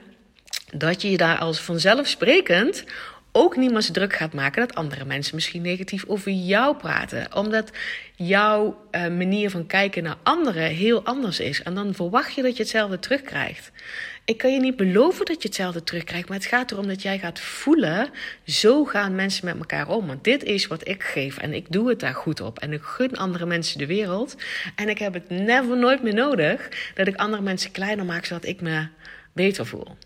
dat 0.73 1.01
je 1.01 1.11
je 1.11 1.17
daar 1.17 1.37
als 1.37 1.59
vanzelfsprekend 1.59 2.83
ook 3.37 3.55
zo 3.81 3.91
druk 3.91 4.13
gaat 4.13 4.33
maken 4.33 4.67
dat 4.67 4.75
andere 4.75 5.05
mensen 5.05 5.35
misschien 5.35 5.61
negatief 5.61 6.03
over 6.07 6.31
jou 6.31 6.75
praten. 6.75 7.35
Omdat 7.35 7.71
jouw 8.15 8.77
uh, 8.91 9.01
manier 9.01 9.49
van 9.49 9.67
kijken 9.67 10.03
naar 10.03 10.17
anderen 10.23 10.69
heel 10.69 11.03
anders 11.03 11.39
is. 11.39 11.63
En 11.63 11.75
dan 11.75 11.93
verwacht 11.93 12.33
je 12.33 12.41
dat 12.41 12.57
je 12.57 12.63
hetzelfde 12.63 12.99
terugkrijgt. 12.99 13.71
Ik 14.25 14.37
kan 14.37 14.53
je 14.53 14.59
niet 14.59 14.75
beloven 14.75 15.25
dat 15.25 15.41
je 15.41 15.47
hetzelfde 15.47 15.83
terugkrijgt, 15.83 16.27
maar 16.27 16.37
het 16.37 16.45
gaat 16.45 16.71
erom 16.71 16.87
dat 16.87 17.01
jij 17.01 17.19
gaat 17.19 17.39
voelen: 17.39 18.09
zo 18.45 18.85
gaan 18.85 19.15
mensen 19.15 19.45
met 19.45 19.57
elkaar 19.57 19.87
om. 19.87 20.07
Want 20.07 20.23
dit 20.23 20.43
is 20.43 20.67
wat 20.67 20.87
ik 20.87 21.03
geef 21.03 21.37
en 21.37 21.53
ik 21.53 21.71
doe 21.71 21.89
het 21.89 21.99
daar 21.99 22.15
goed 22.15 22.41
op. 22.41 22.59
En 22.59 22.73
ik 22.73 22.81
gun 22.81 23.17
andere 23.17 23.45
mensen 23.45 23.77
de 23.77 23.85
wereld. 23.85 24.35
En 24.75 24.89
ik 24.89 24.97
heb 24.97 25.13
het 25.13 25.29
never 25.29 25.77
nooit 25.77 26.03
meer 26.03 26.13
nodig 26.13 26.69
dat 26.93 27.07
ik 27.07 27.15
andere 27.15 27.41
mensen 27.41 27.71
kleiner 27.71 28.05
maak 28.05 28.25
zodat 28.25 28.45
ik 28.45 28.61
me 28.61 28.87
beter 29.33 29.65
voel. 29.65 29.97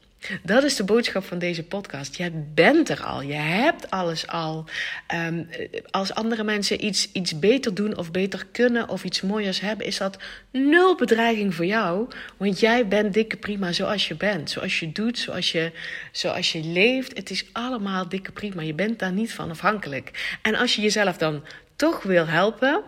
Dat 0.43 0.63
is 0.63 0.75
de 0.75 0.83
boodschap 0.83 1.23
van 1.23 1.39
deze 1.39 1.63
podcast. 1.63 2.15
Je 2.15 2.31
bent 2.53 2.89
er 2.89 3.03
al. 3.03 3.21
Je 3.21 3.33
hebt 3.33 3.91
alles 3.91 4.27
al. 4.27 4.65
Um, 5.15 5.49
als 5.89 6.13
andere 6.13 6.43
mensen 6.43 6.85
iets, 6.85 7.11
iets 7.11 7.39
beter 7.39 7.73
doen 7.73 7.97
of 7.97 8.11
beter 8.11 8.45
kunnen 8.51 8.89
of 8.89 9.03
iets 9.03 9.21
mooiers 9.21 9.59
hebben, 9.59 9.85
is 9.85 9.97
dat 9.97 10.17
nul 10.51 10.95
bedreiging 10.95 11.55
voor 11.55 11.65
jou. 11.65 12.07
Want 12.37 12.59
jij 12.59 12.87
bent 12.87 13.13
dikke 13.13 13.37
prima 13.37 13.71
zoals 13.71 14.07
je 14.07 14.15
bent. 14.15 14.49
Zoals 14.49 14.79
je 14.79 14.91
doet, 14.91 15.17
zoals 15.17 15.51
je, 15.51 15.71
zoals 16.11 16.51
je 16.51 16.63
leeft. 16.63 17.17
Het 17.17 17.29
is 17.29 17.45
allemaal 17.51 18.09
dikke 18.09 18.31
prima. 18.31 18.61
Je 18.61 18.73
bent 18.73 18.99
daar 18.99 19.13
niet 19.13 19.33
van 19.33 19.49
afhankelijk. 19.49 20.37
En 20.41 20.55
als 20.55 20.75
je 20.75 20.81
jezelf 20.81 21.17
dan 21.17 21.43
toch 21.75 22.03
wil 22.03 22.27
helpen, 22.27 22.83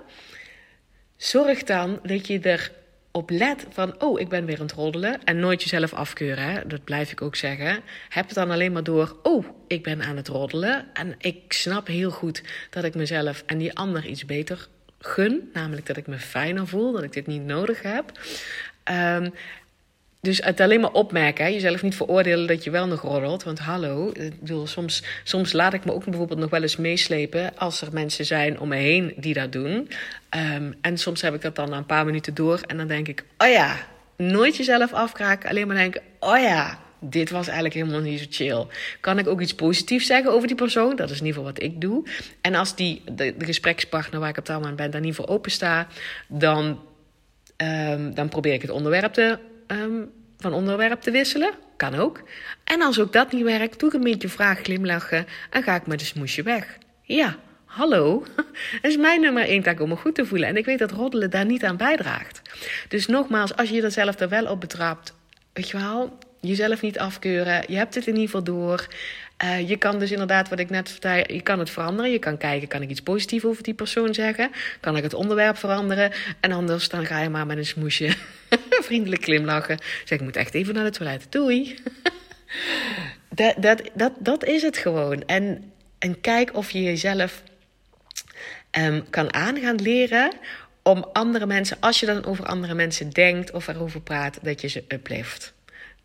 zorg 1.17 1.63
dan 1.63 1.99
dat 2.03 2.27
je 2.27 2.39
er 2.39 2.71
op 3.11 3.29
let 3.29 3.65
van, 3.69 4.01
oh, 4.01 4.19
ik 4.19 4.29
ben 4.29 4.45
weer 4.45 4.55
aan 4.55 4.65
het 4.65 4.71
roddelen. 4.71 5.23
En 5.23 5.39
nooit 5.39 5.61
jezelf 5.61 5.93
afkeuren, 5.93 6.43
hè? 6.43 6.67
dat 6.67 6.83
blijf 6.83 7.11
ik 7.11 7.21
ook 7.21 7.35
zeggen. 7.35 7.79
Heb 8.09 8.25
het 8.25 8.35
dan 8.35 8.51
alleen 8.51 8.71
maar 8.71 8.83
door, 8.83 9.15
oh, 9.23 9.45
ik 9.67 9.83
ben 9.83 10.01
aan 10.01 10.17
het 10.17 10.27
roddelen. 10.27 10.85
En 10.93 11.15
ik 11.17 11.53
snap 11.53 11.87
heel 11.87 12.11
goed 12.11 12.43
dat 12.69 12.83
ik 12.83 12.95
mezelf 12.95 13.43
en 13.45 13.57
die 13.57 13.73
ander 13.73 14.05
iets 14.05 14.25
beter 14.25 14.67
gun. 14.99 15.49
Namelijk 15.53 15.85
dat 15.85 15.97
ik 15.97 16.07
me 16.07 16.19
fijner 16.19 16.67
voel, 16.67 16.91
dat 16.91 17.03
ik 17.03 17.13
dit 17.13 17.27
niet 17.27 17.45
nodig 17.45 17.81
heb. 17.81 18.11
Um, 18.91 19.33
dus 20.21 20.43
het 20.43 20.59
alleen 20.59 20.79
maar 20.79 20.91
opmerken, 20.91 21.45
hè? 21.45 21.51
jezelf 21.51 21.81
niet 21.81 21.95
veroordelen 21.95 22.47
dat 22.47 22.63
je 22.63 22.69
wel 22.69 22.87
nog 22.87 23.01
roddelt. 23.01 23.43
Want 23.43 23.59
hallo, 23.59 24.09
ik 24.13 24.39
bedoel, 24.39 24.67
soms, 24.67 25.03
soms 25.23 25.53
laat 25.53 25.73
ik 25.73 25.85
me 25.85 25.93
ook 25.93 26.05
bijvoorbeeld 26.05 26.39
nog 26.39 26.49
wel 26.49 26.61
eens 26.61 26.75
meeslepen 26.75 27.57
als 27.57 27.81
er 27.81 27.87
mensen 27.91 28.25
zijn 28.25 28.59
om 28.59 28.67
me 28.67 28.75
heen 28.75 29.13
die 29.17 29.33
dat 29.33 29.51
doen. 29.51 29.89
Um, 30.55 30.75
en 30.81 30.97
soms 30.97 31.21
heb 31.21 31.33
ik 31.33 31.41
dat 31.41 31.55
dan 31.55 31.69
na 31.69 31.77
een 31.77 31.85
paar 31.85 32.05
minuten 32.05 32.33
door 32.33 32.59
en 32.67 32.77
dan 32.77 32.87
denk 32.87 33.07
ik, 33.07 33.23
oh 33.37 33.47
ja, 33.47 33.75
nooit 34.15 34.57
jezelf 34.57 34.93
afkraken. 34.93 35.49
Alleen 35.49 35.67
maar 35.67 35.75
denken, 35.75 36.01
oh 36.19 36.39
ja, 36.39 36.79
dit 36.99 37.29
was 37.29 37.45
eigenlijk 37.45 37.75
helemaal 37.75 38.01
niet 38.01 38.19
zo 38.19 38.25
chill. 38.29 38.65
Kan 38.99 39.19
ik 39.19 39.27
ook 39.27 39.41
iets 39.41 39.55
positiefs 39.55 40.05
zeggen 40.05 40.31
over 40.31 40.47
die 40.47 40.55
persoon? 40.55 40.95
Dat 40.95 41.09
is 41.09 41.19
in 41.19 41.25
ieder 41.25 41.41
geval 41.41 41.53
wat 41.53 41.63
ik 41.63 41.81
doe. 41.81 42.07
En 42.41 42.55
als 42.55 42.75
die, 42.75 43.01
de, 43.11 43.35
gesprekspartner 43.37 44.19
waar 44.19 44.29
ik 44.29 44.37
op 44.37 44.45
dat 44.45 44.59
moment 44.59 44.75
ben, 44.75 44.91
daar 44.91 45.01
niet 45.01 45.15
voor 45.15 45.27
open 45.27 45.51
sta, 45.51 45.87
dan, 46.27 46.79
um, 47.57 48.13
dan 48.13 48.29
probeer 48.29 48.53
ik 48.53 48.61
het 48.61 48.71
onderwerp 48.71 49.13
te 49.13 49.37
um, 49.71 50.11
van 50.37 50.53
onderwerp 50.53 51.01
te 51.01 51.11
wisselen. 51.11 51.51
Kan 51.77 51.95
ook. 51.95 52.21
En 52.63 52.81
als 52.81 52.99
ook 52.99 53.13
dat 53.13 53.31
niet 53.31 53.43
werkt, 53.43 53.79
doe 53.79 53.89
ik 53.89 53.95
een 53.95 54.03
beetje 54.03 54.29
vraag 54.29 54.59
glimlachen 54.59 55.25
en 55.49 55.63
ga 55.63 55.75
ik 55.75 55.87
met 55.87 55.99
een 55.99 56.05
smoesje 56.05 56.43
weg. 56.43 56.77
Ja, 57.01 57.35
hallo. 57.65 58.25
Dat 58.81 58.91
is 58.91 58.97
mijn 58.97 59.21
nummer 59.21 59.43
één 59.43 59.63
taak 59.63 59.79
om 59.79 59.89
me 59.89 59.95
goed 59.95 60.15
te 60.15 60.25
voelen. 60.25 60.47
En 60.47 60.57
ik 60.57 60.65
weet 60.65 60.79
dat 60.79 60.91
roddelen 60.91 61.29
daar 61.29 61.45
niet 61.45 61.63
aan 61.63 61.77
bijdraagt. 61.77 62.41
Dus 62.87 63.07
nogmaals, 63.07 63.55
als 63.55 63.69
je 63.69 63.81
jezelf 63.81 64.19
er 64.19 64.29
wel 64.29 64.45
op 64.45 64.59
betrapt, 64.59 65.13
weet 65.53 65.69
je 65.69 65.77
wel, 65.77 66.17
jezelf 66.39 66.81
niet 66.81 66.99
afkeuren. 66.99 67.63
Je 67.67 67.75
hebt 67.75 67.95
het 67.95 68.07
in 68.07 68.13
ieder 68.13 68.25
geval 68.25 68.43
door. 68.43 68.87
Uh, 69.43 69.69
je 69.69 69.77
kan 69.77 69.99
dus 69.99 70.11
inderdaad, 70.11 70.49
wat 70.49 70.59
ik 70.59 70.69
net 70.69 70.89
vertelde, 70.89 71.33
je 71.33 71.41
kan 71.41 71.59
het 71.59 71.69
veranderen. 71.69 72.11
Je 72.11 72.19
kan 72.19 72.37
kijken, 72.37 72.67
kan 72.67 72.81
ik 72.81 72.89
iets 72.89 73.01
positiefs 73.01 73.45
over 73.45 73.63
die 73.63 73.73
persoon 73.73 74.13
zeggen? 74.13 74.51
Kan 74.79 74.97
ik 74.97 75.03
het 75.03 75.13
onderwerp 75.13 75.57
veranderen? 75.57 76.11
En 76.39 76.51
anders 76.51 76.89
dan 76.89 77.05
ga 77.05 77.19
je 77.19 77.29
maar 77.29 77.45
met 77.45 77.57
een 77.57 77.65
smoesje 77.65 78.13
vriendelijk 78.83 79.23
glimlachen. 79.23 79.77
Zeg, 80.05 80.17
ik 80.17 80.23
moet 80.23 80.35
echt 80.35 80.53
even 80.53 80.73
naar 80.73 80.83
de 80.83 80.89
toilet. 80.89 81.25
Doei. 81.29 81.75
dat, 83.29 83.55
dat, 83.57 83.81
dat, 83.93 84.11
dat 84.19 84.45
is 84.45 84.61
het 84.61 84.77
gewoon. 84.77 85.23
En, 85.25 85.71
en 85.99 86.21
kijk 86.21 86.55
of 86.55 86.71
je 86.71 86.81
jezelf 86.81 87.43
um, 88.77 89.09
kan 89.09 89.33
aan 89.33 89.59
gaan 89.59 89.81
leren 89.81 90.31
om 90.83 91.05
andere 91.13 91.45
mensen, 91.45 91.77
als 91.79 91.99
je 91.99 92.05
dan 92.05 92.25
over 92.25 92.45
andere 92.45 92.73
mensen 92.73 93.09
denkt 93.09 93.51
of 93.51 93.67
erover 93.67 94.01
praat, 94.01 94.39
dat 94.41 94.61
je 94.61 94.67
ze 94.67 94.83
uplift. 94.87 95.53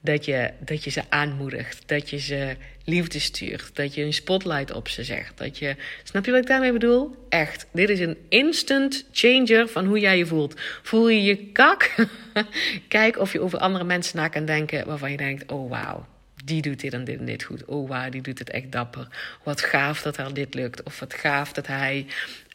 Dat 0.06 0.24
je, 0.24 0.50
dat 0.58 0.84
je 0.84 0.90
ze 0.90 1.02
aanmoedigt. 1.08 1.82
Dat 1.86 2.10
je 2.10 2.18
ze 2.18 2.56
liefde 2.84 3.18
stuurt. 3.18 3.70
Dat 3.72 3.94
je 3.94 4.02
een 4.02 4.12
spotlight 4.12 4.72
op 4.72 4.88
ze 4.88 5.04
zegt. 5.04 5.38
Dat 5.38 5.58
je, 5.58 5.76
snap 6.02 6.24
je 6.24 6.30
wat 6.30 6.40
ik 6.40 6.46
daarmee 6.46 6.72
bedoel? 6.72 7.26
Echt. 7.28 7.66
Dit 7.72 7.88
is 7.88 8.00
een 8.00 8.16
instant 8.28 9.04
changer 9.12 9.68
van 9.68 9.86
hoe 9.86 9.98
jij 9.98 10.18
je 10.18 10.26
voelt. 10.26 10.60
Voel 10.82 11.08
je 11.08 11.22
je 11.22 11.36
kak? 11.36 11.94
Kijk 12.88 13.18
of 13.18 13.32
je 13.32 13.40
over 13.40 13.58
andere 13.58 13.84
mensen 13.84 14.16
na 14.16 14.28
kan 14.28 14.44
denken 14.44 14.86
waarvan 14.86 15.10
je 15.10 15.16
denkt: 15.16 15.52
oh 15.52 15.70
wauw 15.70 16.06
die 16.46 16.62
doet 16.62 16.80
dit 16.80 16.92
en 16.92 17.04
dit 17.04 17.18
en 17.18 17.24
dit 17.24 17.42
goed. 17.42 17.64
Oh, 17.64 17.88
waar, 17.88 18.10
die 18.10 18.22
doet 18.22 18.38
het 18.38 18.50
echt 18.50 18.72
dapper. 18.72 19.08
Wat 19.42 19.60
gaaf 19.60 20.02
dat 20.02 20.16
haar 20.16 20.34
dit 20.34 20.54
lukt. 20.54 20.82
Of 20.82 21.00
wat 21.00 21.14
gaaf 21.14 21.52
dat 21.52 21.66
hij 21.66 22.06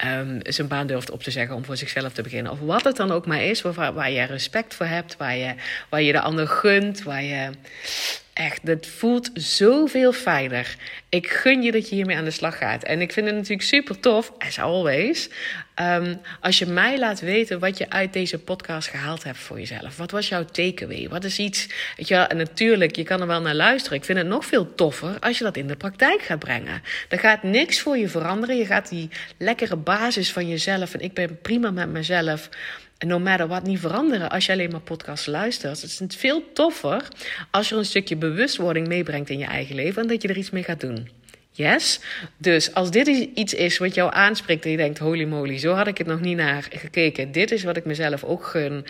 um, 0.06 0.40
zijn 0.44 0.68
baan 0.68 0.88
durft 0.88 1.12
op 1.12 1.24
te 1.24 1.32
zeggen 1.32 1.56
om 1.56 1.66
voor 1.66 1.78
zichzelf 1.78 2.14
te 2.14 2.22
beginnen. 2.22 2.52
Of 2.52 2.60
wat 2.60 2.84
het 2.84 2.96
dan 2.96 3.12
ook 3.12 3.26
maar 3.26 3.44
is, 3.44 3.62
waar, 3.62 3.94
waar 3.94 4.12
je 4.12 4.24
respect 4.24 4.74
voor 4.74 4.86
hebt, 4.86 5.18
waar 5.18 5.36
je, 5.36 5.54
waar 5.90 6.02
je 6.02 6.12
de 6.12 6.22
ander 6.22 6.48
gunt, 6.48 7.04
waar 7.04 7.24
je 7.24 7.50
Echt, 8.34 8.66
dat 8.66 8.88
voelt 8.88 9.30
zoveel 9.34 10.14
fijner. 10.14 10.76
Ik 11.10 11.30
gun 11.30 11.62
je 11.62 11.72
dat 11.72 11.90
je 11.90 11.96
hiermee 11.96 12.18
aan 12.18 12.24
de 12.24 12.32
slag 12.32 12.58
gaat. 12.58 12.84
En 12.84 13.02
ik 13.02 13.12
vind 13.12 13.26
het 13.26 13.36
natuurlijk 13.36 13.62
super 13.62 14.00
tof, 14.00 14.32
as 14.38 14.60
always, 14.60 15.30
um, 15.82 16.22
als 16.40 16.60
je 16.60 16.66
mij 16.66 17.00
laat 17.00 17.20
weten 17.20 17.60
wat 17.60 17.78
je 17.78 17.90
uit 17.90 18.14
deze 18.14 18.40
podcast 18.40 18.88
gehaald 18.88 19.24
hebt 19.24 19.38
voor 19.38 19.60
jezelf. 19.60 19.98
Wat 19.98 20.12
was 20.12 20.30
jouw 20.30 20.46
takeaway? 20.46 21.10
Wat 21.10 21.24
is 21.24 21.40
iets, 21.40 21.68
weet 21.98 22.08
je 22.08 22.16
en 22.16 22.38
natuurlijk, 22.38 22.96
je 22.96 23.04
kan 23.04 23.22
er 23.22 23.28
wel 23.28 23.42
naar 23.42 23.56
luisteren. 23.56 23.98
Ik 23.98 24.06
vind 24.06 24.18
het 24.18 24.28
nog 24.28 24.46
veel 24.46 24.76
toffer 24.76 25.20
als 25.20 25.38
je 25.38 25.44
dat 25.44 25.58
in 25.58 25.68
de 25.68 25.76
praktijk 25.76 26.22
gaat 26.22 26.40
brengen. 26.40 26.82
Er 27.10 27.20
gaat 27.20 27.44
niks 27.44 27.80
voor 27.80 27.98
je 27.98 28.10
veranderen. 28.10 28.58
Je 28.58 28.66
gaat 28.66 28.90
die 28.90 29.10
lekkere 29.38 29.78
basis 29.98 30.32
van 30.32 30.48
jezelf, 30.48 30.94
en 30.94 31.00
ik 31.00 31.14
ben 31.14 31.42
prima 31.42 31.72
met 31.72 31.90
mezelf 31.90 32.50
no 33.06 33.20
matter 33.20 33.48
wat 33.48 33.64
niet 33.64 33.80
veranderen 33.80 34.30
als 34.30 34.46
je 34.46 34.52
alleen 34.52 34.72
maar 34.72 34.82
podcasts 34.82 35.26
luistert. 35.26 35.82
Het 35.82 36.12
is 36.12 36.16
veel 36.16 36.44
toffer 36.54 37.08
als 37.52 37.70
je 37.70 37.76
een 37.76 37.86
stukje 37.86 38.16
bewustwording 38.16 38.88
meebrengt 38.88 39.30
in 39.30 39.38
je 39.38 39.46
eigen 39.46 39.76
leven 39.76 40.02
en 40.02 40.08
dat 40.08 40.22
je 40.22 40.28
er 40.28 40.38
iets 40.38 40.50
mee 40.50 40.64
gaat 40.64 40.80
doen. 40.80 41.10
Yes? 41.54 42.00
Dus 42.38 42.74
als 42.74 42.92
dit 42.92 43.08
iets 43.08 43.54
is 43.54 43.78
wat 43.78 43.94
jou 43.94 44.14
aanspreekt 44.14 44.66
en 44.66 44.72
je 44.72 44.78
denkt: 44.78 45.00
holy 45.00 45.24
moly, 45.24 45.58
zo 45.58 45.74
had 45.74 45.88
ik 45.88 45.98
het 45.98 46.08
nog 46.08 46.20
niet 46.20 46.38
naar 46.38 46.68
gekeken. 46.70 47.32
Dit 47.32 47.52
is 47.52 47.64
wat 47.64 47.78
ik 47.78 47.86
mezelf 47.86 48.24
ook 48.24 48.46
gun. 48.46 48.86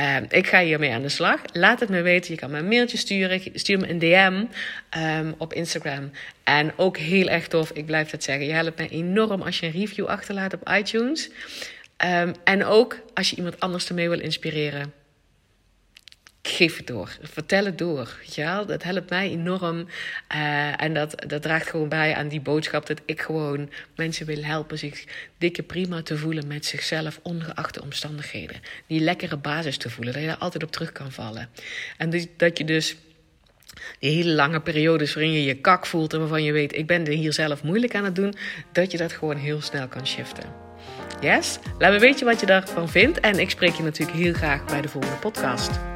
Uh, 0.00 0.16
ik 0.28 0.46
ga 0.46 0.60
hiermee 0.60 0.92
aan 0.92 1.02
de 1.02 1.08
slag. 1.08 1.40
Laat 1.52 1.80
het 1.80 1.88
me 1.88 2.02
weten. 2.02 2.34
Je 2.34 2.40
kan 2.40 2.50
me 2.50 2.58
een 2.58 2.68
mailtje 2.68 2.96
sturen. 2.96 3.40
Stuur 3.54 3.78
me 3.78 3.88
een 3.88 3.98
DM 3.98 4.44
ehm, 4.90 5.32
op 5.38 5.52
Instagram. 5.52 6.10
En 6.44 6.72
ook 6.76 6.96
heel 6.96 7.28
erg 7.28 7.48
tof, 7.48 7.70
ik 7.70 7.86
blijf 7.86 8.10
het 8.10 8.24
zeggen. 8.24 8.46
Je 8.46 8.52
helpt 8.52 8.78
me 8.78 8.88
enorm 8.88 9.42
als 9.42 9.60
je 9.60 9.66
een 9.66 9.72
review 9.72 10.06
achterlaat 10.06 10.54
op 10.54 10.68
iTunes. 10.68 11.30
Um, 12.04 12.34
en 12.44 12.64
ook 12.64 12.98
als 13.14 13.30
je 13.30 13.36
iemand 13.36 13.60
anders 13.60 13.88
ermee 13.88 14.08
wil 14.08 14.20
inspireren. 14.20 14.92
Geef 16.48 16.76
het 16.76 16.86
door. 16.86 17.16
Vertel 17.22 17.64
het 17.64 17.78
door. 17.78 18.18
Ja, 18.34 18.64
dat 18.64 18.82
helpt 18.82 19.10
mij 19.10 19.30
enorm. 19.30 19.86
Uh, 20.34 20.82
en 20.82 20.94
dat, 20.94 21.24
dat 21.26 21.42
draagt 21.42 21.68
gewoon 21.68 21.88
bij 21.88 22.14
aan 22.14 22.28
die 22.28 22.40
boodschap 22.40 22.86
dat 22.86 23.00
ik 23.04 23.20
gewoon 23.20 23.70
mensen 23.96 24.26
wil 24.26 24.42
helpen 24.42 24.78
zich 24.78 25.04
dikke 25.38 25.62
prima 25.62 26.02
te 26.02 26.18
voelen 26.18 26.46
met 26.46 26.66
zichzelf, 26.66 27.20
ongeacht 27.22 27.74
de 27.74 27.82
omstandigheden. 27.82 28.60
Die 28.86 29.00
lekkere 29.00 29.36
basis 29.36 29.76
te 29.76 29.90
voelen, 29.90 30.12
dat 30.12 30.22
je 30.22 30.28
daar 30.28 30.38
altijd 30.38 30.62
op 30.62 30.72
terug 30.72 30.92
kan 30.92 31.12
vallen. 31.12 31.48
En 31.96 32.10
dus, 32.10 32.26
dat 32.36 32.58
je 32.58 32.64
dus 32.64 32.96
die 33.98 34.10
hele 34.10 34.32
lange 34.32 34.60
periodes 34.60 35.14
waarin 35.14 35.32
je 35.32 35.44
je 35.44 35.54
kak 35.54 35.86
voelt 35.86 36.12
en 36.12 36.18
waarvan 36.18 36.44
je 36.44 36.52
weet, 36.52 36.76
ik 36.76 36.86
ben 36.86 37.06
er 37.06 37.12
hier 37.12 37.32
zelf 37.32 37.62
moeilijk 37.62 37.94
aan 37.94 38.04
het 38.04 38.14
doen, 38.14 38.34
dat 38.72 38.90
je 38.90 38.98
dat 38.98 39.12
gewoon 39.12 39.36
heel 39.36 39.60
snel 39.60 39.88
kan 39.88 40.06
shiften. 40.06 40.44
Yes? 41.20 41.58
Laat 41.78 41.92
me 41.92 41.98
weten 41.98 42.26
wat 42.26 42.40
je 42.40 42.46
daarvan 42.46 42.88
vindt. 42.88 43.20
En 43.20 43.38
ik 43.38 43.50
spreek 43.50 43.74
je 43.74 43.82
natuurlijk 43.82 44.18
heel 44.18 44.32
graag 44.32 44.64
bij 44.64 44.80
de 44.80 44.88
volgende 44.88 45.16
podcast. 45.16 45.95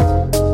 you 0.00 0.51